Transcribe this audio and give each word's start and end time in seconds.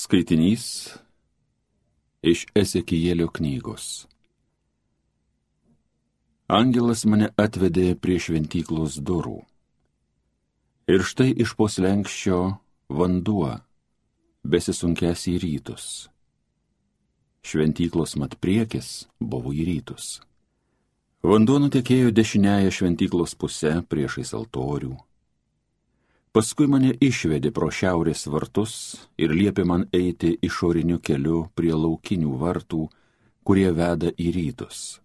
Skaitinys 0.00 0.64
iš 2.24 2.46
Ezekijėlio 2.56 3.26
knygos. 3.36 4.06
Angelas 6.48 7.02
mane 7.04 7.28
atvedė 7.44 7.90
prie 8.00 8.16
šventyklos 8.26 8.96
durų. 9.10 9.42
Ir 10.88 11.04
štai 11.10 11.34
iš 11.44 11.52
poslenkščio 11.58 12.38
vanduo, 13.00 13.50
besisunkęs 14.54 15.26
į 15.34 15.36
rytus. 15.44 15.90
Šventyklos 17.44 18.16
mat 18.22 18.38
priekis 18.40 19.04
buvo 19.20 19.52
į 19.52 19.68
rytus. 19.68 20.08
Vanduo 21.20 21.60
nutekėjo 21.66 22.16
dešiniaja 22.22 22.72
šventyklos 22.72 23.36
pusė 23.36 23.76
priešais 23.92 24.32
altorių 24.40 24.96
Paskui 26.30 26.68
mane 26.70 26.92
išvedė 27.02 27.50
pro 27.50 27.72
šiaurės 27.74 28.28
vartus 28.30 28.72
ir 29.18 29.32
liepė 29.34 29.64
man 29.66 29.88
eiti 29.90 30.36
išoriniu 30.46 31.00
keliu 31.02 31.40
prie 31.58 31.72
laukinių 31.74 32.36
vartų, 32.38 32.84
kurie 33.42 33.70
veda 33.74 34.12
į 34.14 34.28
rytus. 34.36 35.00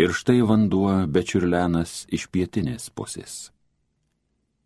Ir 0.00 0.14
štai 0.16 0.38
vanduo 0.48 0.94
bečiurlenas 1.04 2.06
iš 2.16 2.30
pietinės 2.32 2.88
pusės. 2.96 3.50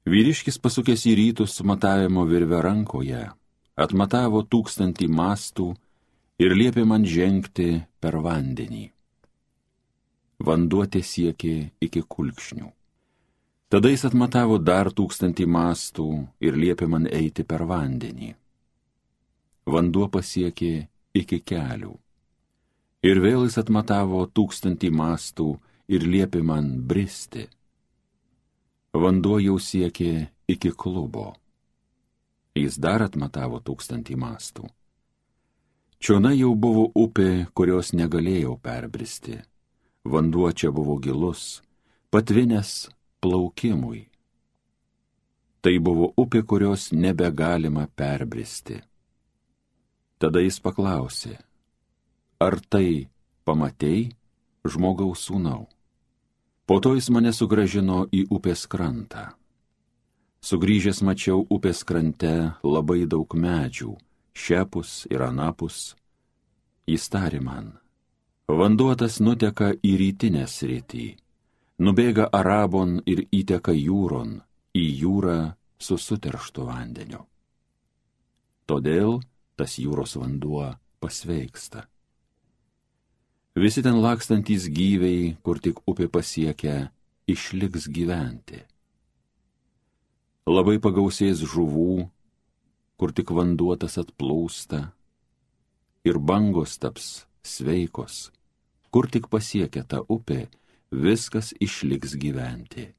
Vyriškis 0.07 0.61
pasukęs 0.63 1.03
į 1.11 1.17
rytus 1.19 1.59
matavimo 1.67 2.29
virvę 2.31 2.63
rankoje, 2.63 3.25
atmatavo 3.75 4.45
tūkstantį 4.47 5.11
mastų 5.11 5.73
ir 6.39 6.55
liepė 6.55 6.87
man 6.87 7.03
žengti 7.03 7.83
per 7.99 8.21
vandenį. 8.23 8.87
Vanduo 10.47 10.87
tiesiekė 10.87 11.57
iki 11.83 12.07
kulkšnių. 12.07 12.71
Tada 13.69 13.91
jis 13.91 14.05
atmatavo 14.07 14.59
dar 14.61 14.91
tūkstantį 14.93 15.47
mastų 15.51 16.09
ir 16.45 16.57
liepė 16.61 16.89
man 16.91 17.09
eiti 17.09 17.45
per 17.49 17.65
vandenį. 17.69 18.35
Vanduo 19.67 20.09
pasiekė 20.13 20.73
iki 21.17 21.41
kelių. 21.41 21.95
Ir 23.05 23.21
vėl 23.25 23.47
jis 23.47 23.59
atmatavo 23.61 24.27
tūkstantį 24.29 24.91
mastų 24.93 25.49
ir 25.89 26.05
liepė 26.05 26.43
man 26.45 26.71
bristi. 26.89 27.49
Vanduo 28.95 29.41
jau 29.43 29.57
siekė 29.59 30.29
iki 30.49 30.71
klubo. 30.71 31.33
Jis 32.55 32.79
dar 32.79 33.03
atmatavo 33.03 33.59
tūkstantį 33.65 34.17
mastų. 34.21 34.69
Čiona 35.99 36.35
jau 36.37 36.53
buvo 36.55 36.91
upė, 36.95 37.47
kurios 37.57 37.95
negalėjau 37.97 38.59
perbristi. 38.63 39.41
Vanduo 40.05 40.51
čia 40.53 40.69
buvo 40.71 40.99
gilus, 41.01 41.63
patvinęs 42.13 42.91
plaukimui. 43.25 44.05
Tai 45.65 45.75
buvo 45.81 46.11
upė, 46.21 46.43
kurios 46.45 46.91
nebegalima 46.93 47.87
perbristi. 47.97 48.83
Tada 50.21 50.43
jis 50.45 50.61
paklausė, 50.61 51.39
ar 52.45 52.59
tai 52.69 53.09
pamatei, 53.49 54.11
žmogaus 54.69 55.25
sūnau? 55.29 55.65
Po 56.69 56.79
to 56.85 56.95
jis 56.97 57.09
mane 57.13 57.33
sugražino 57.33 58.05
į 58.13 58.27
upės 58.33 58.67
krantą. 58.69 59.33
Sugrįžęs 60.45 61.01
mačiau 61.05 61.47
upės 61.49 61.81
krante 61.89 62.35
labai 62.61 63.05
daug 63.09 63.33
medžių, 63.33 63.97
šiapus 64.37 65.07
ir 65.09 65.25
anapus. 65.25 65.95
Jis 66.85 67.09
tarė 67.09 67.41
man, 67.41 67.73
vanduotas 68.49 69.21
nuteka 69.25 69.73
į 69.81 69.97
rytinę 70.01 70.45
sritį 70.49 71.07
nubėga 71.79 72.29
Arabon 72.33 73.01
ir 73.07 73.25
įteka 73.33 73.75
jūron, 73.75 74.41
į 74.75 74.85
jūrą 75.03 75.39
su 75.79 75.99
suterštu 75.99 76.67
vandeniu. 76.69 77.25
Todėl 78.67 79.21
tas 79.59 79.79
jūros 79.79 80.17
vanduo 80.17 80.75
pasveiksta. 81.03 81.85
Visi 83.55 83.85
ten 83.87 84.01
lakstantys 84.03 84.67
gyviai, 84.67 85.37
kur 85.47 85.61
tik 85.63 85.79
upė 85.87 86.09
pasiekia, 86.11 86.91
išliks 87.31 87.87
gyventi. 87.87 88.65
Labai 90.51 90.81
pagausės 90.83 91.45
žuvų, 91.47 92.09
kur 92.99 93.15
tik 93.15 93.31
vanduotas 93.31 93.95
atplūsta, 94.03 94.81
ir 96.05 96.19
bangos 96.19 96.75
taps 96.83 97.25
sveikos, 97.47 98.33
kur 98.91 99.07
tik 99.07 99.31
pasiekia 99.31 99.85
ta 99.87 100.03
upė, 100.03 100.49
viskas 101.03 101.53
išliks 101.61 102.15
gyventi. 102.21 102.93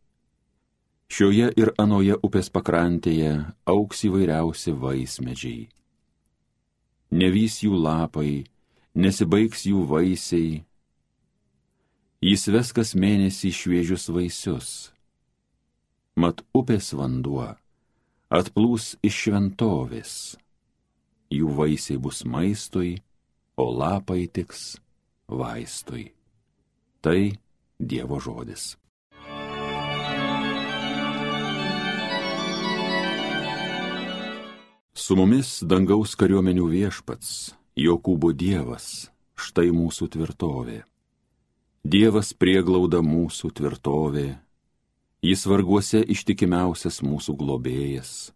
Šioje 1.12 1.52
ir 1.56 1.72
anoje 1.80 2.18
upės 2.26 2.50
pakrantėje 2.50 3.32
auks 3.70 4.04
įvairiausi 4.08 4.74
vaismedžiai. 4.82 5.68
Nevys 7.16 7.62
jų 7.64 7.78
lapai, 7.78 8.46
nesibaigs 8.98 9.68
jų 9.70 9.86
vaisiai. 9.88 10.64
Jis 12.26 12.48
ves 12.50 12.74
kas 12.74 12.96
mėnesį 12.98 13.52
šviežius 13.54 14.10
vaisius. 14.10 14.72
Mat 16.18 16.42
upės 16.58 16.90
vanduo 16.98 17.54
atplūs 18.34 18.96
iš 19.06 19.22
šventovės. 19.28 20.14
Jų 21.32 21.52
vaisiai 21.58 22.00
bus 22.02 22.24
maistui, 22.26 22.98
o 23.58 23.70
lapai 23.72 24.26
tiks 24.28 24.76
vaistui. 25.28 26.12
Tai 27.02 27.20
Dievo 27.80 28.20
žodis. 28.20 28.78
Su 34.96 35.18
mumis 35.20 35.60
dangaus 35.68 36.16
kariuomenių 36.16 36.70
viešpats, 36.72 37.52
Jokūbo 37.76 38.32
Dievas, 38.32 39.12
štai 39.36 39.68
mūsų 39.76 40.08
tvirtovė. 40.16 40.80
Dievas 41.84 42.32
prieglauda 42.32 43.04
mūsų 43.04 43.52
tvirtovė, 43.60 44.26
jis 45.22 45.46
varguose 45.46 46.00
ištikimiausias 46.00 47.04
mūsų 47.04 47.36
globėjas. 47.44 48.32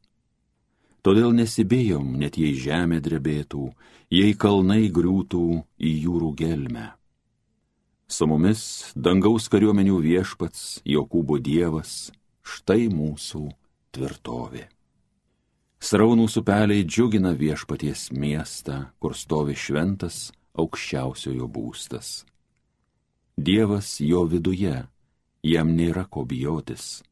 Todėl 1.00 1.32
nesibėjom, 1.32 2.12
net 2.20 2.36
jei 2.38 2.60
žemė 2.60 3.00
drebėtų, 3.00 3.72
jei 4.12 4.36
kalnai 4.36 4.92
griūtų 4.92 5.46
į 5.80 5.98
jūrų 6.04 6.36
gelmę 6.44 6.90
Su 8.10 8.26
mumis 8.26 8.62
dangaus 8.98 9.46
kariuomenių 9.54 10.00
viešpats, 10.02 10.80
Jokūbo 10.82 11.36
Dievas, 11.38 12.10
štai 12.42 12.88
mūsų 12.90 13.44
tvirtovė. 13.94 14.64
Sraunų 15.80 16.26
supeliai 16.34 16.88
džiugina 16.90 17.36
viešpaties 17.38 18.08
miestą, 18.10 18.80
kur 18.98 19.14
stovi 19.14 19.54
šventas 19.54 20.32
aukščiausiojo 20.58 21.46
būstas. 21.54 22.24
Dievas 23.38 24.00
jo 24.02 24.26
viduje, 24.26 24.74
jam 25.46 25.76
nėra 25.78 26.08
ko 26.10 26.26
bijotis. 26.26 27.04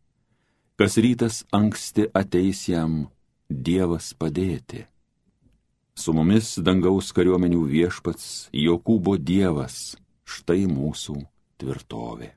Kas 0.82 0.98
rytas 0.98 1.44
anksti 1.54 2.10
ateis 2.10 2.66
jam 2.74 3.06
Dievas 3.48 4.16
padėti. 4.18 4.88
Su 5.94 6.18
mumis 6.18 6.58
dangaus 6.58 7.14
kariuomenių 7.14 7.64
viešpats, 7.70 8.50
Jokūbo 8.50 9.16
Dievas, 9.22 9.94
štai 10.28 10.68
mūsų 10.68 11.16
tvirtovė. 11.62 12.34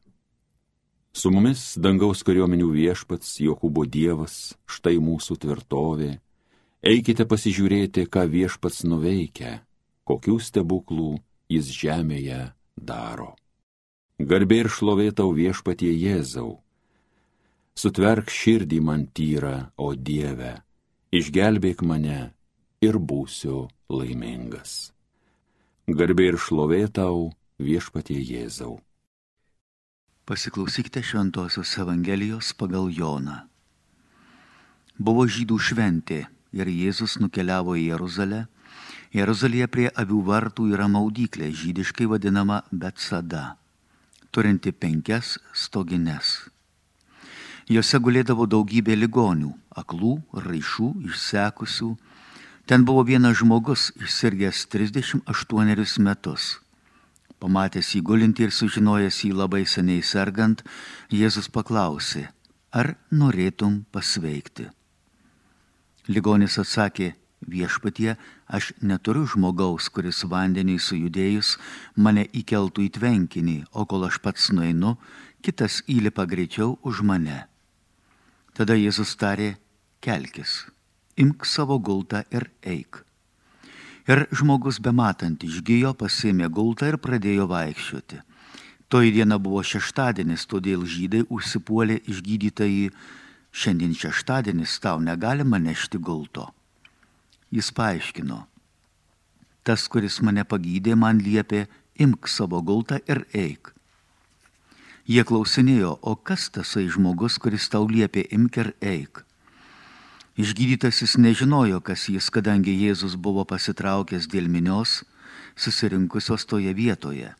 Su 1.10 1.32
mumis 1.34 1.74
dangaus 1.74 2.22
kariuomenių 2.22 2.68
viešpats, 2.70 3.40
Jokūbo 3.42 3.82
Dievas, 3.82 4.54
štai 4.70 5.00
mūsų 5.02 5.36
tvirtovė. 5.42 6.12
Eikite 6.86 7.26
pasižiūrėti, 7.28 8.06
ką 8.06 8.24
viešpats 8.30 8.84
nuveikia, 8.86 9.58
kokių 10.06 10.38
stebuklų 10.38 11.18
jis 11.50 11.72
žemėje 11.74 12.40
daro. 12.78 13.34
Garbė 14.20 14.62
ir 14.64 14.70
šlovė 14.70 15.10
tau 15.16 15.34
viešpatie 15.34 15.90
Jėzau. 15.90 16.60
Sutverk 17.74 18.30
širdį 18.30 18.80
man 18.84 19.06
tyrą, 19.16 19.72
o 19.76 19.94
Dieve, 19.96 20.60
išgelbėk 21.10 21.82
mane 21.82 22.20
ir 22.84 22.98
būsiu 23.00 23.66
laimingas. 23.90 24.92
Garbė 25.90 26.30
ir 26.30 26.38
šlovė 26.38 26.84
tau 26.94 27.30
viešpatie 27.60 28.16
Jėzau. 28.24 28.80
Pasiklausykite 30.24 31.02
Šventojios 31.02 31.76
Evangelijos 31.78 32.52
pagal 32.56 32.88
Joną. 32.88 33.36
Buvo 34.96 35.26
žydų 35.28 35.58
šventė 35.60 36.20
ir 36.56 36.70
Jėzus 36.70 37.18
nukeliavo 37.20 37.76
į 37.76 37.90
Jeruzalę. 37.92 38.46
Jeruzalėje 39.12 39.66
prie 39.74 39.88
avių 39.90 40.20
vartų 40.28 40.68
yra 40.74 40.86
maudyklė, 40.88 41.50
žydiškai 41.50 42.06
vadinama 42.06 42.62
Betsada, 42.70 43.56
turinti 44.30 44.72
penkias 44.72 45.36
stogines. 45.52 46.48
Jose 47.70 47.98
gulėdavo 47.98 48.46
daugybė 48.46 48.96
ligonių- 48.96 49.52
aklų, 49.82 50.14
raišų, 50.32 50.88
išsekusių. 51.10 51.90
Ten 52.66 52.84
buvo 52.84 53.02
vienas 53.04 53.38
žmogus 53.42 53.90
išsirgęs 53.98 54.66
38 54.70 55.98
metus 55.98 56.60
Pamatęs 57.40 57.94
jį 57.94 58.02
gulinti 58.04 58.44
ir 58.44 58.52
sužinojęs 58.52 59.22
jį 59.24 59.30
labai 59.32 59.62
seniai 59.64 60.02
sergant, 60.04 60.60
Jėzus 61.08 61.48
paklausė, 61.48 62.26
ar 62.70 62.92
norėtum 63.10 63.80
pasveikti. 63.92 64.68
Ligonis 66.12 66.58
atsakė, 66.60 67.14
viešpatie, 67.40 68.16
aš 68.46 68.72
neturiu 68.84 69.24
žmogaus, 69.24 69.88
kuris 69.88 70.20
vandeniui 70.28 70.78
sujudėjus 70.82 71.56
mane 71.96 72.26
įkeltų 72.42 72.84
į 72.86 72.92
tvenkinį, 72.98 73.58
o 73.72 73.86
kol 73.88 74.04
aš 74.10 74.20
pats 74.20 74.50
nueinu, 74.52 74.98
kitas 75.40 75.80
įlipa 75.88 76.28
greičiau 76.28 76.76
už 76.84 77.00
mane. 77.00 77.46
Tada 78.52 78.76
Jėzus 78.76 79.16
tarė, 79.16 79.54
kelkis, 80.04 80.66
imk 81.16 81.48
savo 81.48 81.80
gultą 81.80 82.26
ir 82.28 82.50
eik. 82.60 83.06
Ir 84.10 84.24
žmogus 84.34 84.80
bematant 84.82 85.44
išgyjo, 85.46 85.92
pasėmė 85.94 86.48
gultą 86.50 86.88
ir 86.90 86.96
pradėjo 86.98 87.44
vaikščioti. 87.50 88.16
Toji 88.90 89.12
diena 89.14 89.36
buvo 89.38 89.60
šeštadienis, 89.62 90.48
todėl 90.50 90.82
žydai 90.82 91.20
užsipuolė 91.30 92.00
išgydytąjį, 92.10 92.88
šiandien 93.54 93.94
šeštadienis 93.94 94.74
tau 94.82 94.98
negalima 94.98 95.60
nešti 95.62 96.00
gulto. 96.02 96.48
Jis 97.54 97.70
paaiškino, 97.76 98.40
tas, 99.62 99.86
kuris 99.86 100.18
mane 100.26 100.42
pagydė, 100.42 100.98
man 100.98 101.22
liepė, 101.22 101.68
imk 102.02 102.26
savo 102.26 102.58
gultą 102.66 102.98
ir 103.06 103.22
eik. 103.30 103.70
Jie 105.06 105.22
klausinėjo, 105.26 105.96
o 106.02 106.16
kas 106.16 106.50
tasai 106.50 106.88
žmogus, 106.90 107.38
kuris 107.38 107.70
tau 107.70 107.86
liepė, 107.86 108.26
imk 108.34 108.58
ir 108.64 108.74
eik. 108.82 109.22
Išgydytasis 110.40 111.18
nežinojo, 111.20 111.82
kas 111.84 112.06
jis, 112.08 112.30
kadangi 112.32 112.72
Jėzus 112.72 113.16
buvo 113.20 113.42
pasitraukęs 113.44 114.28
dėl 114.30 114.46
minios, 114.48 115.02
susirinkusios 115.58 116.46
toje 116.48 116.70
vietoje. 116.72 117.34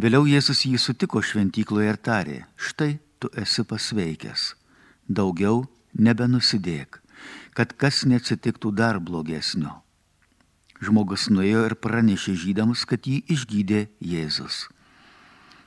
Vėliau 0.00 0.24
Jėzus 0.24 0.62
jį 0.64 0.78
sutiko 0.80 1.20
šventykloje 1.20 1.90
ir 1.92 1.98
tarė, 2.08 2.36
štai 2.56 2.94
tu 3.20 3.28
esi 3.42 3.64
pasveikęs, 3.68 4.44
daugiau 5.18 5.66
nebenusidėk, 6.06 7.02
kad 7.58 7.74
kas 7.76 8.04
neatsitiktų 8.08 8.72
dar 8.72 9.00
blogesnio. 9.10 9.74
Žmogus 10.80 11.26
nuėjo 11.28 11.66
ir 11.68 11.74
pranešė 11.84 12.36
žydams, 12.46 12.86
kad 12.88 13.04
jį 13.04 13.18
išgydė 13.34 13.82
Jėzus. 14.14 14.70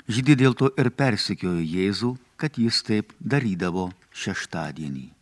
Žydai 0.10 0.40
dėl 0.42 0.58
to 0.58 0.72
ir 0.82 0.90
persikiojo 0.90 1.62
Jėzų, 1.62 2.16
kad 2.42 2.58
jis 2.58 2.82
taip 2.90 3.14
darydavo 3.22 3.92
šeštadienį 4.18 5.17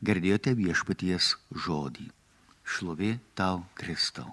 girdėjote 0.00 0.54
viešpaties 0.56 1.34
žodį. 1.52 2.08
Šlovė 2.64 3.18
tau, 3.34 3.64
Kristau. 3.74 4.32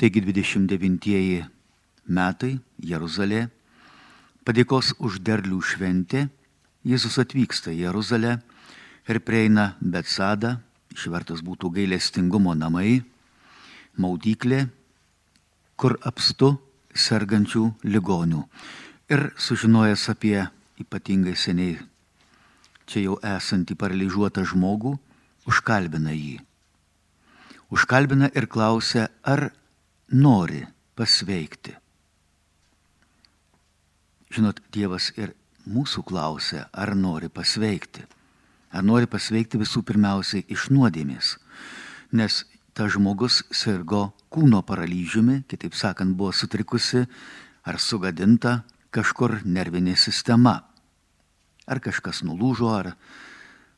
Taigi 0.00 0.22
29 0.24 1.44
metai 2.08 2.54
Jeruzalė, 2.80 3.42
padėkos 4.48 4.94
už 4.96 5.20
derlių 5.20 5.60
šventė, 5.60 6.28
Jėzus 6.88 7.18
atvyksta 7.20 7.74
į 7.74 7.82
Jeruzalę 7.82 8.38
ir 9.04 9.18
prieina 9.20 9.74
Betsadą, 9.84 10.54
išvertas 10.96 11.42
būtų 11.44 11.68
gailestingumo 11.76 12.54
namai, 12.56 13.02
maudyklė, 14.00 14.62
kur 15.76 15.98
apstu 16.00 16.54
sergančių 16.94 17.66
ligonių. 17.84 18.42
Ir 19.10 19.30
sužinojęs 19.38 20.08
apie 20.12 20.36
ypatingai 20.80 21.36
seniai 21.36 21.78
čia 22.90 23.04
jau 23.06 23.18
esantį 23.22 23.76
paralyžiuotą 23.78 24.42
žmogų, 24.50 24.96
užkalbina 25.48 26.14
jį. 26.14 26.40
Užkalbina 27.70 28.30
ir 28.34 28.48
klausia, 28.50 29.06
ar 29.22 29.52
nori 30.10 30.64
pasveikti. 30.98 31.76
Žinot, 34.34 34.62
Dievas 34.74 35.10
ir 35.18 35.34
mūsų 35.70 36.02
klausia, 36.06 36.66
ar 36.72 36.96
nori 36.98 37.30
pasveikti. 37.30 38.02
Ar 38.74 38.86
nori 38.86 39.06
pasveikti 39.10 39.58
visų 39.58 39.82
pirmiausiai 39.86 40.46
iš 40.50 40.68
nuodėmės. 40.74 41.36
Nes 42.14 42.42
tas 42.74 42.94
žmogus 42.94 43.42
sirgo 43.50 44.10
kūno 44.30 44.62
paralyžiumi, 44.66 45.42
kitaip 45.50 45.74
sakant, 45.74 46.16
buvo 46.16 46.32
sutrikusi 46.32 47.04
ar 47.66 47.78
sugadinta 47.82 48.60
kažkur 48.94 49.40
nervinė 49.44 49.96
sistema. 49.98 50.60
Ar 51.70 51.80
kažkas 51.82 52.22
nulūžo, 52.26 52.70
ar, 52.74 52.94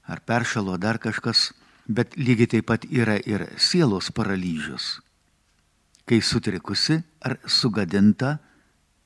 ar 0.09 0.23
peršalo, 0.25 0.79
dar 0.81 1.01
kažkas, 1.03 1.51
bet 1.89 2.17
lygiai 2.17 2.49
taip 2.57 2.69
pat 2.71 2.87
yra 2.89 3.19
ir 3.19 3.49
sielos 3.61 4.13
paralyžius. 4.15 5.01
Kai 6.09 6.21
sutrikusi 6.25 7.03
ar 7.23 7.39
sugadinta 7.47 8.39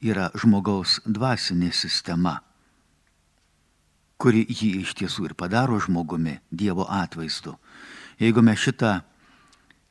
yra 0.00 0.30
žmogaus 0.36 1.00
dvasinė 1.06 1.72
sistema, 1.74 2.38
kuri 4.16 4.46
jį 4.48 4.70
iš 4.82 4.94
tiesų 4.96 5.30
ir 5.30 5.34
padaro 5.36 5.78
žmogumi 5.80 6.38
Dievo 6.50 6.86
atvaizdu. 6.88 7.56
Jeigu 8.20 8.40
mes 8.40 8.60
šitą 8.60 9.00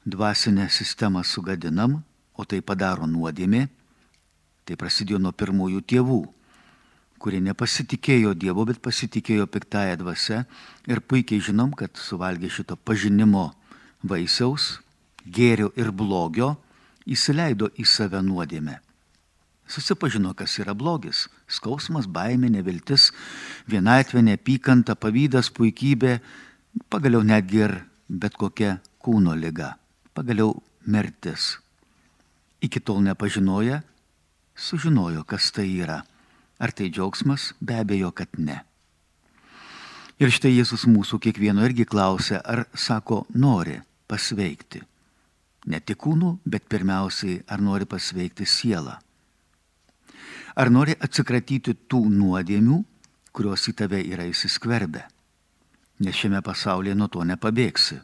dvasinę 0.05 0.69
sistemą 0.69 1.23
sugadinam, 1.23 2.01
o 2.37 2.45
tai 2.45 2.61
padaro 2.61 3.07
nuodėmė, 3.09 3.65
tai 4.65 4.77
prasidėjo 4.77 5.19
nuo 5.21 5.33
pirmųjų 5.33 5.81
tėvų, 5.81 6.21
kurie 7.21 7.41
nepasitikėjo 7.41 8.35
Dievo, 8.37 8.65
bet 8.69 8.81
pasitikėjo 8.85 9.47
piktąją 9.49 9.97
dvasę 9.97 10.43
ir 10.85 11.01
puikiai 11.01 11.41
žinom, 11.41 11.73
kad 11.73 11.97
suvalgė 11.97 12.51
šito 12.53 12.77
pažinimo 12.77 13.49
vaisiaus, 14.05 14.79
gėrio 15.25 15.71
ir 15.79 15.89
blogio, 15.89 16.53
įsileido 17.05 17.71
į 17.73 17.85
save 17.89 18.21
nuodėmę. 18.21 18.77
Susipažino, 19.65 20.35
kas 20.37 20.59
yra 20.61 20.75
blogis- 20.77 21.25
skausmas, 21.57 22.05
baimė, 22.05 22.51
neviltis, 22.53 23.11
vienatvė, 23.65 24.21
neapykanta, 24.21 24.93
pavydas, 24.93 25.49
puikybė, 25.49 26.19
pagaliau 26.89 27.23
netgi 27.23 27.65
ir 27.65 27.73
bet 28.09 28.37
kokia 28.37 28.77
kūno 29.01 29.33
lyga 29.33 29.73
pagaliau 30.15 30.55
mirtis. 30.87 31.57
Iki 32.63 32.79
tol 32.79 33.03
nepažinoja, 33.03 33.81
sužinojo, 34.55 35.25
kas 35.27 35.51
tai 35.51 35.67
yra. 35.75 36.01
Ar 36.59 36.71
tai 36.71 36.87
džiaugsmas? 36.89 37.51
Be 37.59 37.75
abejo, 37.83 38.13
kad 38.15 38.39
ne. 38.39 38.61
Ir 40.15 40.31
štai 40.31 40.53
Jėzus 40.55 40.85
mūsų 40.87 41.19
kiekvieno 41.19 41.65
irgi 41.67 41.83
klausia, 41.83 42.39
ar 42.39 42.63
sako, 42.71 43.25
nori 43.35 43.75
pasveikti. 44.07 44.79
Ne 45.67 45.81
tik 45.83 45.99
kūnų, 46.05 46.37
bet 46.47 46.69
pirmiausiai, 46.71 47.41
ar 47.51 47.59
nori 47.59 47.87
pasveikti 47.89 48.47
sielą. 48.47 48.95
Ar 50.55 50.71
nori 50.71 50.95
atsikratyti 50.95 51.75
tų 51.91 52.05
nuodėmių, 52.13 52.79
kurios 53.35 53.67
į 53.67 53.75
tave 53.81 53.99
yra 54.07 54.23
įsiskverbę. 54.29 55.03
Nes 55.99 56.15
šiame 56.15 56.39
pasaulyje 56.45 56.95
nuo 56.95 57.09
to 57.11 57.25
nepabėgsi. 57.27 57.99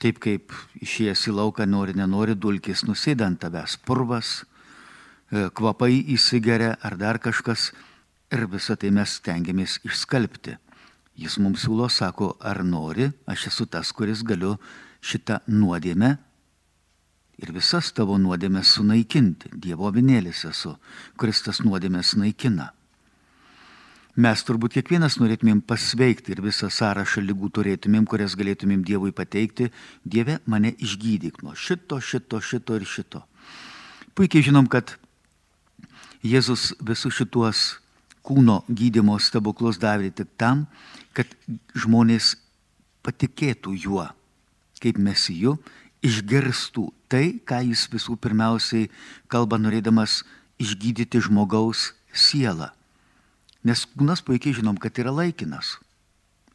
Taip 0.00 0.16
kaip 0.24 0.54
išėjęs 0.80 1.26
į 1.28 1.34
lauką 1.36 1.66
nori, 1.68 1.92
nenori, 1.96 2.32
dulkis 2.32 2.86
nusėda 2.88 3.26
ant 3.28 3.42
tavęs, 3.42 3.76
purvas, 3.84 4.30
e, 5.28 5.50
kvapai 5.52 5.92
įsigeria 6.14 6.78
ar 6.80 6.96
dar 6.96 7.20
kažkas 7.20 7.70
ir 8.32 8.46
visą 8.48 8.78
tai 8.80 8.94
mes 8.96 9.18
stengiamės 9.20 9.76
išskalbti. 9.84 10.56
Jis 11.20 11.36
mums 11.36 11.66
siūlo, 11.66 11.90
sako, 11.92 12.32
ar 12.40 12.62
nori, 12.64 13.10
aš 13.28 13.50
esu 13.50 13.68
tas, 13.68 13.92
kuris 13.92 14.24
galiu 14.24 14.54
šitą 15.04 15.42
nuodėmę 15.52 16.14
ir 17.40 17.52
visas 17.52 17.92
tavo 17.92 18.16
nuodėmės 18.20 18.76
sunaikinti. 18.78 19.52
Dievo 19.52 19.90
vinėlis 19.92 20.46
esu, 20.48 20.78
kuris 21.20 21.44
tas 21.44 21.60
nuodėmės 21.64 22.14
naikina. 22.16 22.70
Mes 24.20 24.42
turbūt 24.44 24.74
kiekvienas 24.74 25.16
norėtumėm 25.20 25.62
pasveikti 25.64 26.34
ir 26.34 26.40
visą 26.44 26.68
sąrašą 26.74 27.22
lygų 27.24 27.48
turėtumėm, 27.56 28.04
kurias 28.10 28.34
galėtumėm 28.36 28.82
Dievui 28.84 29.14
pateikti. 29.16 29.70
Dieve, 30.04 30.40
mane 30.50 30.74
išgydyk 30.76 31.38
nuo 31.46 31.54
šito, 31.56 32.00
šito, 32.04 32.40
šito 32.44 32.76
ir 32.76 32.84
šito. 32.84 33.22
Puikiai 34.18 34.44
žinom, 34.44 34.66
kad 34.68 34.92
Jėzus 36.26 36.74
visus 36.84 37.14
šituos 37.16 37.60
kūno 38.26 38.58
gydimo 38.68 39.14
stebuklus 39.16 39.78
davė 39.80 40.10
tik 40.12 40.34
tam, 40.36 40.66
kad 41.16 41.30
žmonės 41.72 42.34
patikėtų 43.06 43.72
juo, 43.86 44.04
kaip 44.82 45.00
mesiju, 45.00 45.54
išgirstų 46.04 46.84
tai, 47.08 47.38
ką 47.40 47.62
jis 47.70 47.86
visų 47.94 48.18
pirmiausiai 48.20 48.90
kalba 49.32 49.56
norėdamas 49.62 50.20
išgydyti 50.60 51.24
žmogaus 51.24 51.94
sielą. 52.12 52.74
Nes 53.64 53.82
kūnas 53.84 54.22
puikiai 54.24 54.56
žinom, 54.56 54.78
kad 54.80 54.96
yra 55.02 55.12
laikinas. 55.12 55.74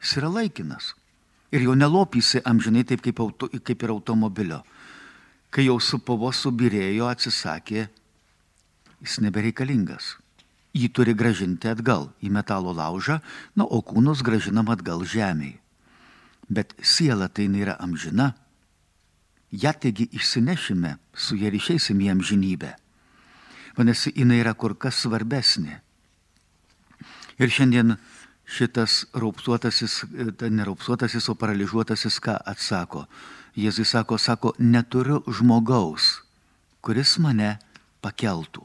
Jis 0.02 0.18
yra 0.22 0.32
laikinas. 0.40 0.94
Ir 1.54 1.68
jau 1.68 1.76
nelopysi 1.78 2.42
amžinai 2.42 2.86
taip 2.88 3.04
kaip, 3.06 3.22
auto, 3.22 3.50
kaip 3.50 3.84
ir 3.86 3.94
automobilio. 3.94 4.64
Kai 5.54 5.68
jau 5.68 5.78
su 5.80 6.00
pavo 6.02 6.32
subirėjo, 6.34 7.06
atsisakė, 7.08 7.86
jis 9.06 9.20
nebereikalingas. 9.22 10.16
Jį 10.76 10.90
turi 10.92 11.14
gražinti 11.16 11.70
atgal 11.72 12.10
į 12.26 12.34
metalo 12.36 12.74
laužą, 12.76 13.22
na, 13.56 13.64
o 13.64 13.80
kūnus 13.86 14.26
gražinam 14.26 14.74
atgal 14.74 15.06
žemėje. 15.06 15.62
Bet 16.50 16.76
siela 16.82 17.30
tai 17.30 17.48
nėra 17.50 17.78
amžina. 17.82 18.34
Ja 19.54 19.72
taigi 19.74 20.10
išsinešime, 20.12 20.98
su 21.14 21.38
ja 21.40 21.50
ryšeisim 21.54 22.02
į 22.02 22.12
amžinybę. 22.18 22.76
Vadinasi, 23.78 24.12
jinai 24.18 24.42
yra 24.42 24.54
kur 24.58 24.76
kas 24.78 25.00
svarbesnė 25.06 25.85
Ir 27.36 27.52
šiandien 27.52 27.96
šitas 28.46 29.06
raupsuotasis, 29.18 30.04
neraupsuotasis, 30.40 31.28
o 31.30 31.36
paralyžiuotasis 31.36 32.22
ką 32.24 32.38
atsako? 32.48 33.06
Jėzus 33.56 33.92
sako, 33.96 34.20
sako, 34.20 34.54
neturiu 34.60 35.22
žmogaus, 35.32 36.20
kuris 36.84 37.18
mane 37.24 37.56
pakeltų. 38.04 38.64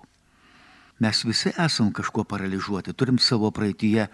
Mes 1.00 1.22
visi 1.24 1.52
esam 1.56 1.88
kažkuo 1.96 2.26
paralyžiuoti, 2.28 2.92
turim 2.92 3.18
savo 3.22 3.48
praeitie 3.54 4.10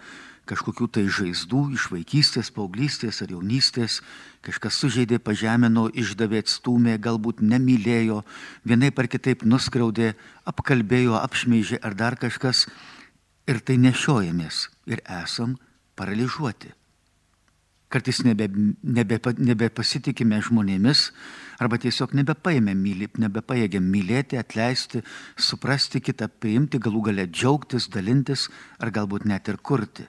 kažkokių 0.47 0.87
tai 0.95 1.03
žaizdų 1.11 1.61
iš 1.75 1.89
vaikystės, 1.91 2.51
paauglystės 2.55 3.19
ar 3.25 3.33
jaunystės, 3.35 3.99
kažkas 4.45 4.77
sužeidė, 4.79 5.19
pažemino, 5.19 5.87
išdavė, 5.91 6.39
atstumė, 6.45 6.95
galbūt 7.03 7.43
nemylėjo, 7.43 8.21
vienai 8.63 8.93
par 8.95 9.09
kitaip 9.11 9.43
nuskriaudė, 9.43 10.13
apkalbėjo, 10.47 11.17
apšmeižė 11.19 11.81
ar 11.83 11.97
dar 11.99 12.15
kažkas 12.21 12.67
ir 13.47 13.61
tai 13.63 13.77
nešiojamės 13.81 14.67
ir 14.91 15.01
esam 15.23 15.55
paralyžiuoti. 15.97 16.73
Kartais 17.87 18.19
nebe, 18.27 18.49
nebe, 18.83 19.17
nebepasitikime 19.39 20.41
žmonėmis 20.43 21.05
arba 21.63 21.77
tiesiog 21.79 22.11
myli, 22.11 23.07
nebepajėgėm 23.15 23.87
mylėti, 23.87 24.37
atleisti, 24.37 25.01
suprasti 25.39 26.01
kitą, 26.03 26.27
priimti, 26.27 26.79
galų 26.83 27.01
galę 27.07 27.27
džiaugtis, 27.31 27.87
dalintis 27.87 28.49
ar 28.79 28.91
galbūt 28.91 29.25
net 29.25 29.47
ir 29.47 29.57
kurti. 29.57 30.07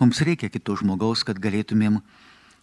Mums 0.00 0.22
reikia 0.24 0.48
kito 0.48 0.74
žmogaus, 0.74 1.22
kad 1.22 1.38
galėtumėm 1.38 2.00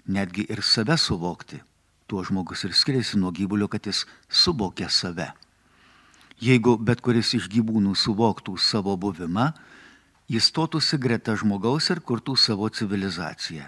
netgi 0.07 0.47
ir 0.49 0.63
save 0.63 0.97
suvokti. 0.97 1.61
Tuo 2.07 2.25
žmogus 2.25 2.65
ir 2.65 2.73
skiriasi 2.73 3.21
nuo 3.21 3.31
gyvulio, 3.31 3.69
kad 3.69 3.85
jis 3.85 4.03
suvokia 4.27 4.89
save. 4.89 5.29
Jeigu 6.41 6.73
bet 6.81 7.03
kuris 7.05 7.35
iš 7.37 7.45
gyvūnų 7.53 7.91
suvoktų 7.93 8.55
savo 8.57 8.95
buvimą, 8.97 9.51
jis 10.25 10.47
stotųsi 10.49 10.97
greta 10.97 11.35
žmogaus 11.37 11.91
ir 11.93 11.99
kurtų 12.01 12.33
savo 12.33 12.65
civilizaciją. 12.73 13.67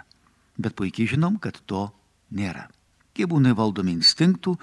Bet 0.58 0.74
puikiai 0.80 1.12
žinom, 1.12 1.36
kad 1.38 1.60
to 1.70 1.92
nėra. 2.34 2.66
Gyvūnai 3.14 3.52
valdomi 3.54 3.94
instinktų, 3.94 4.56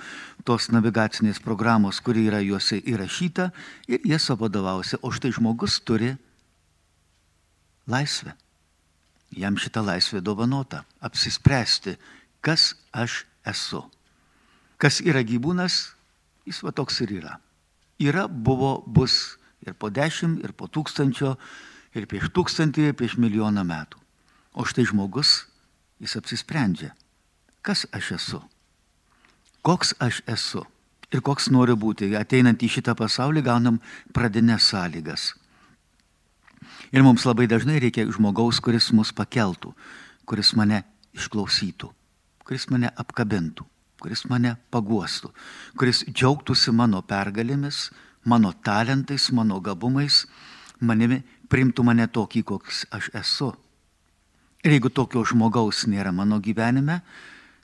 tos 0.43 0.67
navigacinės 0.75 1.39
programos, 1.45 2.01
kuri 2.03 2.25
yra 2.27 2.41
juose 2.43 2.81
įrašyta 2.83 3.53
ir 3.87 4.03
jie 4.03 4.19
savo 4.19 4.49
vadovausia, 4.49 4.99
o 5.07 5.13
štai 5.15 5.31
žmogus 5.37 5.77
turi 5.87 6.17
laisvę. 7.87 8.35
Jam 9.39 9.55
šitą 9.55 9.85
laisvę 9.87 10.19
dovanota- 10.19 10.83
apsispręsti, 11.07 11.95
kas 12.43 12.75
aš 12.91 13.23
esu. 13.47 13.85
Kas 14.79 14.99
yra 15.01 15.23
gyvūnas, 15.23 15.95
jis 16.45 16.63
va 16.67 16.73
toks 16.75 17.01
ir 17.07 17.15
yra 17.21 17.39
yra, 18.01 18.27
buvo, 18.29 18.81
bus 18.87 19.37
ir 19.67 19.77
po 19.77 19.91
dešimt, 19.93 20.41
ir 20.45 20.55
po 20.57 20.69
tūkstančio, 20.73 21.35
ir 21.95 22.09
prieš 22.09 22.31
tūkstantį, 22.35 22.91
ir 22.91 22.97
prieš 22.97 23.19
milijoną 23.21 23.65
metų. 23.67 24.01
O 24.57 24.65
štai 24.67 24.87
žmogus, 24.89 25.45
jis 26.03 26.17
apsisprendžia, 26.19 26.95
kas 27.63 27.85
aš 27.95 28.13
esu, 28.17 28.41
koks 29.63 29.95
aš 30.01 30.23
esu 30.27 30.65
ir 31.13 31.23
koks 31.27 31.51
noriu 31.53 31.77
būti. 31.77 32.11
Ateinant 32.17 32.63
į 32.63 32.71
šitą 32.79 32.97
pasaulį 32.99 33.45
gaunam 33.47 33.81
pradinės 34.17 34.71
sąlygas. 34.73 35.35
Ir 36.91 37.05
mums 37.07 37.27
labai 37.29 37.47
dažnai 37.51 37.79
reikia 37.83 38.09
žmogaus, 38.11 38.59
kuris 38.63 38.91
mus 38.97 39.13
pakeltų, 39.15 39.75
kuris 40.27 40.55
mane 40.59 40.83
išklausytų, 41.15 41.91
kuris 42.47 42.67
mane 42.73 42.91
apkabintų 42.99 43.67
kuris 44.01 44.25
mane 44.31 44.57
paguostų, 44.73 45.31
kuris 45.79 46.05
džiaugtųsi 46.09 46.73
mano 46.73 47.03
pergalėmis, 47.07 47.91
mano 48.25 48.53
talentais, 48.65 49.31
mano 49.33 49.61
gabumais, 49.61 50.25
manimi 50.81 51.23
primtų 51.51 51.85
mane 51.85 52.07
tokį, 52.09 52.45
koks 52.47 52.87
aš 52.95 53.11
esu. 53.21 53.51
Ir 54.65 54.77
jeigu 54.77 54.91
tokio 54.93 55.23
žmogaus 55.25 55.87
nėra 55.89 56.13
mano 56.13 56.41
gyvenime, 56.41 57.01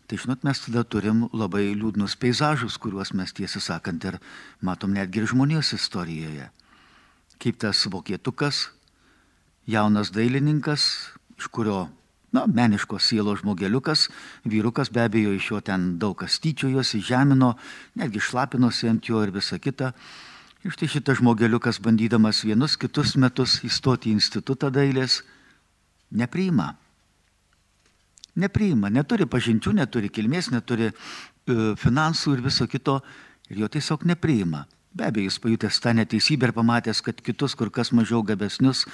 tai 0.06 0.18
žinot, 0.20 0.44
mes 0.46 0.60
tada 0.62 0.84
turim 0.84 1.26
labai 1.34 1.74
liūdnus 1.74 2.14
peizažus, 2.20 2.78
kuriuos 2.80 3.12
mes 3.12 3.34
tiesą 3.36 3.60
sakant 3.60 4.04
ir 4.06 4.20
matom 4.64 4.94
netgi 4.96 5.20
ir 5.20 5.28
žmonijos 5.32 5.74
istorijoje. 5.76 6.48
Kaip 7.42 7.58
tas 7.60 7.82
vokietukas, 7.92 8.70
jaunas 9.68 10.12
dailininkas, 10.14 10.86
iš 11.36 11.50
kurio 11.52 11.88
na, 12.36 12.44
meniškos 12.46 13.08
sielos 13.08 13.40
žmogeliukas, 13.40 14.06
vyrukas 14.44 14.92
be 14.92 15.06
abejo 15.06 15.32
iš 15.36 15.50
jo 15.50 15.60
ten 15.64 15.96
daug 16.02 16.16
kas 16.20 16.38
tyčiojosi, 16.44 17.00
žemino, 17.00 17.54
netgi 17.96 18.20
šlapinosi 18.20 18.90
ant 18.92 19.08
jo 19.08 19.24
ir 19.24 19.32
visa 19.34 19.58
kita. 19.58 19.92
Ir 20.66 20.74
štai 20.74 20.88
šitas 20.90 21.20
žmogeliukas, 21.20 21.80
bandydamas 21.80 22.42
vienus 22.44 22.76
kitus 22.80 23.14
metus 23.20 23.60
įstoti 23.64 24.10
į 24.10 24.18
institutą 24.18 24.68
dailės, 24.74 25.20
nepriima. 26.10 26.74
Nepriima, 28.36 28.90
neturi 28.92 29.24
pažinčių, 29.30 29.72
neturi 29.78 30.10
kilmės, 30.12 30.50
neturi 30.52 30.90
e, 30.90 30.94
finansų 31.80 32.34
ir 32.36 32.42
viso 32.44 32.66
kito, 32.68 32.98
ir 33.48 33.62
jo 33.62 33.70
tiesiog 33.72 34.04
nepriima. 34.10 34.66
Be 34.96 35.06
abejo, 35.06 35.28
jis 35.28 35.38
pajutęs 35.44 35.78
tą 35.84 35.92
neteisybę 35.96 36.48
ir 36.48 36.52
pamatęs, 36.56 37.02
kad 37.04 37.18
kitus 37.20 37.54
kur 37.56 37.70
kas 37.70 37.92
mažiau 37.92 38.22
gabesnius 38.24 38.86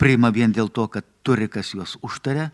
priima 0.00 0.30
vien 0.32 0.52
dėl 0.52 0.70
to, 0.72 0.86
kad 0.88 1.04
turi 1.22 1.48
kas 1.52 1.74
juos 1.76 1.98
užtarė, 2.02 2.50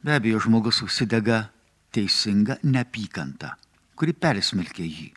Be 0.00 0.14
abejo, 0.16 0.40
žmogus 0.40 0.80
užsidega 0.80 1.50
teisinga 1.92 2.56
neapykanta, 2.64 3.52
kuri 3.98 4.14
persmelkia 4.16 4.86
jį. 4.86 5.08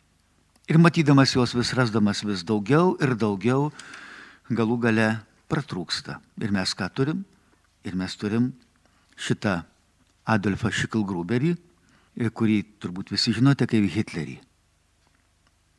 Ir 0.68 0.80
matydamas 0.80 1.32
juos 1.32 1.54
vis 1.56 1.72
rasdamas 1.76 2.20
vis 2.24 2.44
daugiau 2.44 2.92
ir 3.00 3.14
daugiau, 3.16 3.70
galų 4.52 4.76
gale 4.84 5.08
pratrūksta. 5.48 6.18
Ir 6.40 6.52
mes 6.52 6.76
ką 6.76 6.90
turim? 6.92 7.24
Ir 7.84 7.96
mes 7.96 8.12
turim 8.16 8.50
šitą 9.16 9.62
Adolfą 10.28 10.72
Šiklgruberį, 10.72 11.54
kurį 12.32 12.58
turbūt 12.80 13.12
visi 13.12 13.32
žinote 13.36 13.68
kaip 13.68 13.88
Hitlerį. 13.88 14.38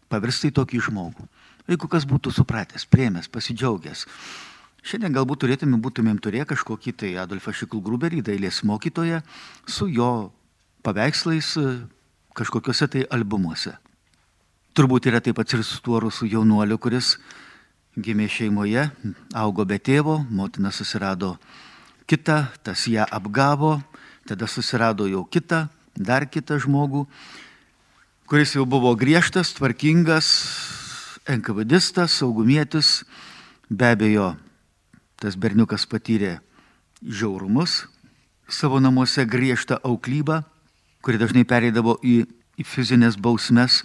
Pavirstai 0.09 0.53
tokį 0.53 0.81
žmogų. 0.89 1.25
Jeigu 1.65 1.89
kas 1.89 2.05
būtų 2.05 2.33
supratęs, 2.33 2.85
priemęs, 2.89 3.29
pasidžiaugęs, 3.33 4.05
Šiandien 4.85 5.15
galbūt 5.15 5.39
turėtume 5.41 5.79
būtumėm 5.81 6.19
turėję 6.21 6.43
kažkokį 6.51 6.91
tai 6.93 7.07
Adolfą 7.17 7.49
Šiklgruberį, 7.57 8.19
dailės 8.27 8.59
mokytoją, 8.69 9.23
su 9.65 9.87
jo 9.89 10.29
paveikslais 10.85 11.47
e, 11.57 11.63
kažkokiuose 12.37 12.87
tai 12.93 13.01
albumuose. 13.09 13.73
Turbūt 14.77 15.09
yra 15.09 15.23
taip 15.25 15.39
pat 15.39 15.55
ir 15.57 15.63
su 15.65 15.79
tuo 15.81 16.03
rusų 16.03 16.29
jaunuoliu, 16.29 16.77
kuris 16.77 17.15
gimė 17.97 18.29
šeimoje, 18.29 18.85
augo 19.33 19.65
be 19.65 19.81
tėvo, 19.81 20.19
motina 20.29 20.69
susirado 20.69 21.33
kitą, 22.05 22.43
tas 22.61 22.85
ją 22.85 23.09
apgavo, 23.09 23.79
tada 24.29 24.45
susirado 24.45 25.09
jau 25.09 25.25
kitą, 25.25 25.65
dar 25.97 26.29
kitą 26.29 26.61
žmogų, 26.61 27.07
kuris 28.29 28.53
jau 28.53 28.69
buvo 28.69 28.93
griežtas, 28.93 29.55
tvarkingas, 29.57 30.29
enkavedistas, 31.25 32.21
saugumietis, 32.21 32.99
be 33.73 33.95
abejo 33.97 34.35
tas 35.25 35.37
berniukas 35.41 35.87
patyrė 35.89 36.37
žiaurumus, 37.01 37.85
savo 38.47 38.77
namuose 38.79 39.25
griežtą 39.25 39.79
auklybą, 39.81 40.43
kuri 41.01 41.17
dažnai 41.21 41.45
pereidavo 41.49 41.97
į, 42.05 42.19
į 42.61 42.65
fizinės 42.65 43.17
bausmes. 43.17 43.81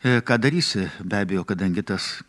E, 0.00 0.20
ką 0.24 0.38
darysi, 0.40 0.88
be 1.04 1.20
abejo, 1.20 1.44
kadangi 1.48 1.84
tas 1.84 2.22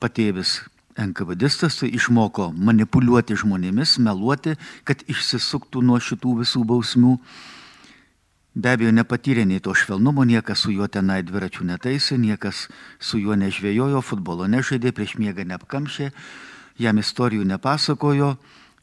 patėvis 0.00 0.58
NKVDistas 1.00 1.78
tai 1.80 1.88
išmoko 1.96 2.50
manipuliuoti 2.52 3.36
žmonėmis, 3.38 3.96
meluoti, 4.04 4.56
kad 4.84 5.00
išsisuktų 5.08 5.84
nuo 5.84 6.00
šitų 6.02 6.40
visų 6.42 6.64
bausmių. 6.68 7.16
Be 8.60 8.72
abejo, 8.74 8.92
nepatyrė 8.92 9.46
nei 9.46 9.62
to 9.62 9.72
švelnumo, 9.76 10.26
niekas 10.26 10.66
su 10.66 10.74
juo 10.74 10.88
tenai 10.90 11.20
dviračių 11.22 11.68
netaisė, 11.68 12.18
niekas 12.18 12.66
su 12.98 13.20
juo 13.22 13.38
nežvėjojo, 13.38 14.02
futbolo 14.02 14.48
nežaidė, 14.50 14.92
prieš 14.92 15.16
miegą 15.22 15.46
neapkamšė, 15.46 16.10
jam 16.78 16.98
istorijų 17.00 17.46
nepasakojo, 17.48 18.34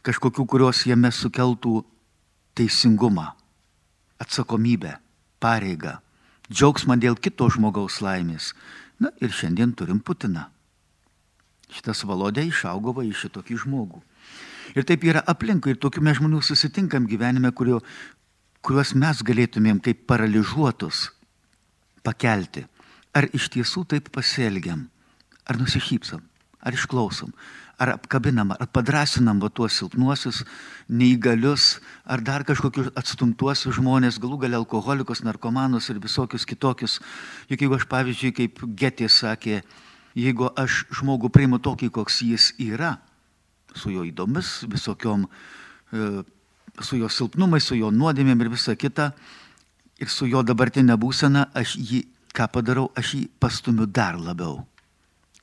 kažkokių, 0.06 0.46
kurios 0.48 0.84
jame 0.88 1.12
sukeltų 1.12 1.82
teisingumą, 2.58 3.32
atsakomybę, 4.20 4.98
pareigą, 5.40 5.98
džiaugsmą 6.52 6.98
dėl 7.00 7.18
kito 7.20 7.50
žmogaus 7.54 8.02
laimės. 8.02 8.54
Na 9.00 9.12
ir 9.22 9.34
šiandien 9.34 9.76
turim 9.78 10.00
Putiną. 10.02 10.48
Šitas 11.70 12.02
valodė 12.08 12.48
išaugo 12.48 12.96
va 12.96 13.04
į 13.06 13.12
šitokį 13.14 13.60
žmogų. 13.66 14.00
Ir 14.76 14.88
taip 14.88 15.04
yra 15.06 15.22
aplinkui, 15.28 15.76
ir 15.76 15.82
tokių 15.82 16.02
mes 16.04 16.18
žmonių 16.18 16.42
susitinkam 16.44 17.06
gyvenime, 17.08 17.52
kurio, 17.56 17.82
kuriuos 18.66 18.96
mes 18.98 19.22
galėtumėm 19.24 19.80
kaip 19.84 20.06
paralyžiuotus 20.10 21.12
pakelti. 22.04 22.66
Ar 23.16 23.28
iš 23.34 23.50
tiesų 23.54 23.86
taip 23.92 24.10
pasielgiam, 24.14 24.88
ar 25.48 25.60
nusišypsam, 25.60 26.22
ar 26.68 26.76
išklausom, 26.76 27.32
ar 27.80 27.94
apkabinam, 27.94 28.52
ar 28.52 28.68
padrasinam 28.74 29.40
va 29.40 29.50
tuos 29.54 29.78
silpnuosius, 29.80 30.42
neįgalius, 30.90 31.78
ar 32.04 32.24
dar 32.26 32.44
kažkokius 32.48 32.92
atstumtuosius 33.00 33.78
žmonės, 33.78 34.20
galų 34.22 34.42
gal 34.44 34.58
alkoholikus, 34.60 35.24
narkomanus 35.24 35.88
ir 35.94 36.02
visokius 36.04 36.48
kitokius. 36.50 37.00
Juk 37.52 37.64
jeigu 37.64 37.78
aš, 37.78 37.88
pavyzdžiui, 37.92 38.34
kaip 38.36 38.64
Getė 38.78 39.10
sakė, 39.14 39.62
jeigu 40.18 40.50
aš 40.58 40.84
žmogų 41.00 41.32
priimu 41.34 41.62
tokį, 41.64 41.92
koks 41.94 42.24
jis 42.26 42.52
yra, 42.60 42.98
su 43.78 43.94
jo 43.94 44.04
įdomis, 44.08 44.64
visokiom, 44.68 45.28
e, 45.94 46.08
su 46.82 46.98
jo 46.98 47.10
silpnumais, 47.14 47.68
su 47.68 47.78
jo 47.78 47.92
nuodėmėm 47.94 48.42
ir 48.42 48.56
visa 48.58 48.76
kita. 48.76 49.12
Ir 49.98 50.10
su 50.14 50.28
jo 50.30 50.44
dabartinė 50.46 50.94
būsena 50.98 51.48
aš 51.58 51.74
jį, 51.78 52.04
ką 52.38 52.46
padarau, 52.54 52.90
aš 52.98 53.16
jį 53.18 53.24
pastumiu 53.42 53.88
dar 53.90 54.18
labiau 54.18 54.66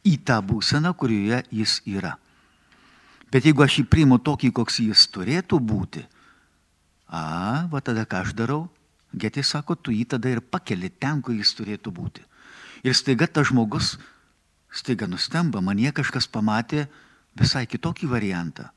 į 0.04 0.18
tą 0.26 0.38
būseną, 0.44 0.94
kurioje 0.98 1.42
jis 1.50 1.80
yra. 1.88 2.14
Bet 3.32 3.48
jeigu 3.48 3.64
aš 3.64 3.80
jį 3.80 3.88
priimu 3.90 4.20
tokį, 4.22 4.52
koks 4.54 4.78
jis 4.84 5.08
turėtų 5.10 5.58
būti, 5.58 6.04
a, 7.08 7.66
va 7.70 7.80
tada 7.82 8.04
ką 8.06 8.22
aš 8.22 8.34
darau, 8.38 8.62
Getė 9.14 9.44
sako, 9.46 9.76
tu 9.78 9.94
jį 9.94 10.04
tada 10.16 10.30
ir 10.30 10.42
pakeli 10.42 10.90
ten, 10.90 11.22
kur 11.22 11.36
jis 11.36 11.54
turėtų 11.54 11.92
būti. 11.94 12.24
Ir 12.84 12.96
staiga 12.98 13.28
tas 13.30 13.48
žmogus, 13.48 13.94
staiga 14.74 15.06
nustemba, 15.06 15.62
man 15.62 15.78
jie 15.78 15.92
kažkas 15.94 16.26
pamatė 16.26 16.88
visai 17.38 17.64
kitokį 17.70 18.10
variantą. 18.10 18.70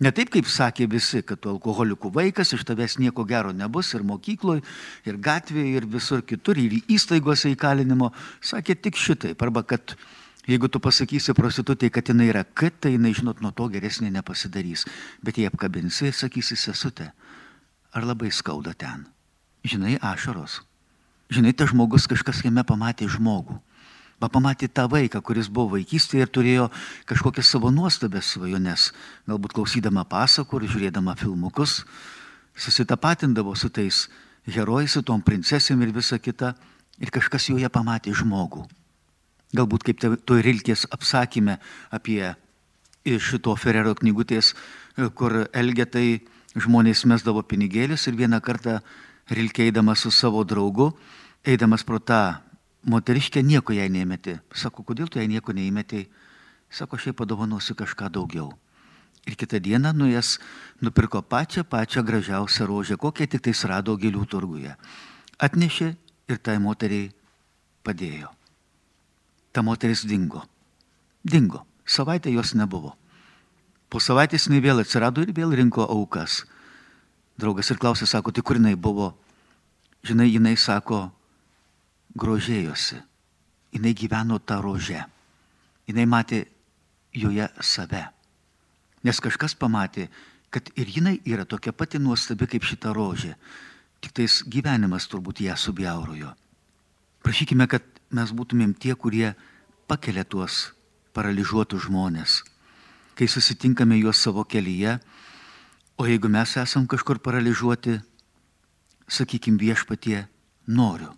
Ne 0.00 0.12
taip, 0.12 0.28
kaip 0.32 0.48
sakė 0.48 0.88
visi, 0.92 1.22
kad 1.24 1.40
tu 1.40 1.48
alkoholikų 1.48 2.10
vaikas, 2.12 2.52
iš 2.52 2.66
tavęs 2.68 2.98
nieko 3.00 3.24
gero 3.24 3.52
nebus 3.56 3.94
ir 3.96 4.04
mokykloje, 4.04 4.64
ir 5.08 5.16
gatvėje, 5.24 5.70
ir 5.78 5.86
visur 5.88 6.24
kitur, 6.24 6.58
ir 6.60 6.82
įstaigose 6.92 7.52
įkalinimo. 7.54 8.10
Sakė 8.44 8.76
tik 8.76 9.00
šitaip. 9.00 9.40
Arba 9.40 9.64
kad 9.64 9.96
Jeigu 10.46 10.68
tu 10.70 10.78
pasakysi 10.78 11.34
prostitutai, 11.34 11.90
kad 11.90 12.06
jinai 12.06 12.28
yra 12.30 12.44
K, 12.46 12.70
tai 12.70 12.94
jinai, 12.94 13.10
žinot, 13.18 13.40
nuo 13.42 13.50
to 13.50 13.66
geresnė 13.72 14.12
nepasidarys. 14.14 14.86
Bet 15.18 15.40
jei 15.40 15.50
apkabinsi, 15.50 16.12
sakysi 16.14 16.54
sesutė, 16.54 17.10
ar 17.90 18.06
labai 18.06 18.30
skauda 18.30 18.76
ten? 18.78 19.08
Žinai, 19.66 19.96
ašaros. 19.98 20.60
Žinai, 21.34 21.50
tas 21.50 21.72
žmogus 21.72 22.06
kažkas 22.06 22.44
jame 22.46 22.62
pamatė 22.62 23.08
žmogų. 23.10 23.58
Va 24.22 24.30
pamatė 24.32 24.70
tą 24.70 24.86
vaiką, 24.88 25.18
kuris 25.20 25.50
buvo 25.50 25.74
vaikystėje 25.74 26.24
ir 26.24 26.30
turėjo 26.32 26.68
kažkokias 27.10 27.50
savo 27.50 27.72
nuostabės 27.74 28.30
svajones. 28.36 28.92
Galbūt 29.26 29.58
klausydama 29.58 30.06
pasakų 30.08 30.62
ir 30.62 30.70
žiūrėdama 30.70 31.18
filmukus, 31.18 31.82
susitapatindavo 32.54 33.58
su 33.58 33.68
tais 33.68 34.06
herojais, 34.46 34.94
su 34.94 35.02
tom 35.02 35.20
princesėm 35.20 35.82
ir 35.82 35.92
visa 35.98 36.22
kita. 36.22 36.54
Ir 36.96 37.10
kažkas 37.12 37.50
joje 37.50 37.68
pamatė 37.68 38.14
žmogų. 38.16 38.64
Galbūt 39.54 39.84
kaip 39.86 40.02
to 40.02 40.38
Rilkės 40.42 40.86
apsakymė 40.90 41.60
apie 41.94 42.34
šito 43.06 43.54
Ferrero 43.54 43.94
knygutės, 43.94 44.54
kur 45.14 45.44
Elgetai 45.54 46.24
žmonės 46.58 47.04
mesdavo 47.06 47.44
pinigėlius 47.46 48.08
ir 48.08 48.18
vieną 48.18 48.40
kartą 48.42 48.80
Rilkė 49.30 49.68
eidamas 49.68 50.02
su 50.02 50.10
savo 50.10 50.42
draugu, 50.44 50.92
eidamas 51.46 51.84
pro 51.86 51.98
tą 51.98 52.38
moteriškę, 52.86 53.42
nieko 53.42 53.74
jai 53.74 53.88
neįmeti. 53.90 54.38
Sako, 54.54 54.82
kodėl 54.86 55.10
tu 55.10 55.18
jai 55.18 55.26
nieko 55.30 55.54
neįmetei? 55.54 56.06
Sako, 56.70 56.98
aš 56.98 57.10
jai 57.10 57.16
padovanosiu 57.18 57.74
kažką 57.78 58.10
daugiau. 58.14 58.52
Ir 59.26 59.34
kitą 59.34 59.58
dieną 59.62 59.90
nuėjęs 59.94 60.36
nupirko 60.86 61.22
pačią, 61.22 61.66
pačią 61.66 62.06
gražiausią 62.06 62.66
rožę, 62.70 62.98
kokią 62.98 63.26
tik 63.26 63.42
tais 63.46 63.64
rado 63.66 63.98
gėlių 63.98 64.26
turguje. 64.30 64.74
Atnešė 65.42 65.92
ir 66.30 66.42
tai 66.42 66.58
moteriai 66.62 67.10
padėjo 67.82 68.30
ta 69.56 69.64
moteris 69.64 70.04
dingo. 70.04 70.44
Dingo. 71.24 71.64
Savaitę 71.86 72.28
jos 72.28 72.52
nebuvo. 72.52 72.92
Po 73.88 74.02
savaitės 74.02 74.50
jinai 74.50 74.60
vėl 74.60 74.82
atsirado 74.82 75.22
ir 75.24 75.32
vėl 75.32 75.54
rinko 75.56 75.86
aukas. 75.88 76.42
Draugas 77.40 77.70
ir 77.72 77.80
klausė, 77.80 78.04
sako, 78.04 78.34
tai 78.36 78.44
kur 78.44 78.60
jinai 78.60 78.74
buvo? 78.76 79.14
Žinai, 80.04 80.28
jinai 80.28 80.56
sako, 80.60 81.06
grožėjosi. 82.20 83.00
Jinai 83.72 83.94
gyveno 83.96 84.36
tą 84.44 84.60
rožę. 84.60 85.06
Jinai 85.88 86.04
matė 86.04 86.42
joje 87.16 87.48
save. 87.64 88.04
Nes 89.06 89.22
kažkas 89.22 89.56
pamatė, 89.56 90.10
kad 90.52 90.68
ir 90.76 90.92
jinai 90.98 91.16
yra 91.24 91.48
tokia 91.48 91.72
pati 91.72 92.02
nuostabi 92.02 92.50
kaip 92.50 92.66
šita 92.66 92.92
rožė. 92.92 93.32
Tik 94.04 94.12
tais 94.20 94.42
gyvenimas 94.44 95.08
turbūt 95.08 95.40
ją 95.46 95.56
subjaurojo. 95.56 96.34
Prašykime, 97.24 97.64
kad 97.70 97.86
mes 98.10 98.32
būtumėm 98.36 98.74
tie, 98.76 98.92
kurie 98.94 99.32
pakelia 99.88 100.24
tuos 100.24 100.72
paralyžiuotus 101.16 101.86
žmonės, 101.86 102.42
kai 103.16 103.28
susitinkame 103.30 103.96
juos 103.98 104.20
savo 104.20 104.44
kelyje, 104.44 104.98
o 105.96 106.04
jeigu 106.04 106.28
mes 106.28 106.56
esam 106.60 106.84
kažkur 106.86 107.22
paralyžiuoti, 107.24 107.96
sakykim 109.08 109.56
viešpatie, 109.56 110.26
noriu, 110.66 111.14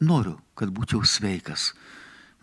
noriu, 0.00 0.36
kad 0.54 0.70
būčiau 0.70 1.02
sveikas, 1.02 1.72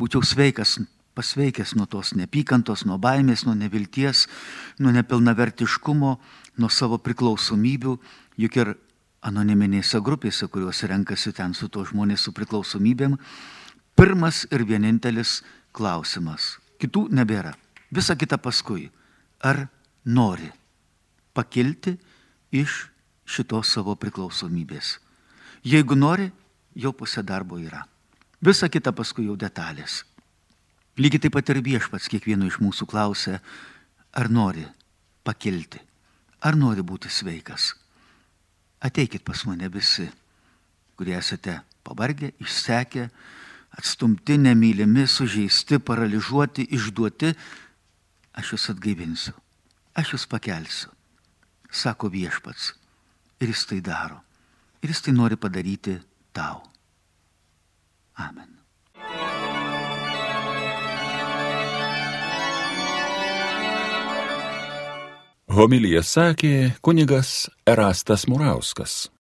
būčiau 0.01 0.25
sveikas, 0.25 0.79
pasveikęs 1.15 1.75
nuo 1.79 1.87
tos 1.87 2.11
nepykantos, 2.19 2.83
nuo 2.83 2.97
baimės, 2.99 3.45
nuo 3.47 3.55
nevilties, 3.55 4.25
nuo 4.83 4.91
nepilnavertiškumo, 4.91 6.11
nuo 6.59 6.69
savo 6.69 6.99
priklausomybių, 6.99 7.95
juk 8.43 8.57
ir 8.59 8.73
anoniminėse 9.25 10.01
grupėse, 10.03 10.49
kuriuos 10.51 10.83
renkasi 10.91 11.31
ten 11.33 11.55
su 11.55 11.69
to 11.71 11.85
žmonės 11.87 12.27
su 12.27 12.35
priklausomybėm, 12.35 13.15
pirmas 13.95 14.45
ir 14.51 14.65
vienintelis 14.67 15.41
klausimas. 15.75 16.55
Kitų 16.79 17.07
nebėra. 17.15 17.55
Visa 17.91 18.15
kita 18.15 18.37
paskui. 18.37 18.89
Ar 19.39 19.67
nori 20.05 20.49
pakilti 21.35 21.95
iš 22.55 22.85
šitos 23.25 23.71
savo 23.75 23.95
priklausomybės? 23.99 24.97
Jeigu 25.65 25.95
nori, 25.97 26.29
jau 26.75 26.91
pusė 26.93 27.23
darbo 27.23 27.57
yra. 27.59 27.85
Visa 28.43 28.69
kita 28.69 28.91
paskui 28.93 29.25
jau 29.29 29.35
detalės. 29.39 30.03
Lygiai 30.99 31.25
taip 31.25 31.33
pat 31.35 31.49
ir 31.51 31.59
viešpats 31.63 32.07
kiekvieno 32.11 32.47
iš 32.47 32.59
mūsų 32.63 32.87
klausia, 32.87 33.39
ar 34.15 34.29
nori 34.31 34.63
pakilti, 35.27 35.81
ar 36.39 36.55
nori 36.55 36.83
būti 36.85 37.11
sveikas. 37.11 37.73
Ateikit 38.79 39.25
pas 39.25 39.41
mane 39.47 39.67
visi, 39.71 40.05
kurie 40.95 41.17
esate 41.17 41.57
pavargę, 41.83 42.31
išsekę, 42.39 43.09
atstumti, 43.77 44.37
nemylimi, 44.37 45.07
sužeisti, 45.07 45.79
paralyžiuoti, 45.79 46.67
išduoti, 46.75 47.33
aš 48.35 48.55
jūs 48.55 48.69
atgaivinsiu, 48.75 49.35
aš 49.95 50.15
jūs 50.15 50.27
pakelsiu, 50.31 50.91
sako 51.71 52.11
viešpats. 52.13 52.73
Ir 53.43 53.51
jis 53.51 53.65
tai 53.67 53.81
daro. 53.83 54.21
Ir 54.79 54.93
jis 54.93 55.01
tai 55.03 55.13
nori 55.15 55.35
padaryti 55.35 55.97
tau. 56.31 56.61
Amen. 58.15 58.55
Homilija 65.55 66.01
sakė 66.03 66.75
kunigas 66.83 67.49
Erastas 67.67 68.25
Murauskas. 68.27 69.05